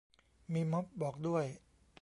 [0.53, 1.45] มีม็อบบอกด้วย